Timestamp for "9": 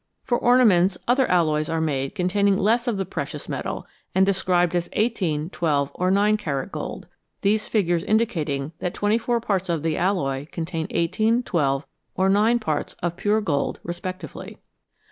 6.09-6.37, 12.29-12.57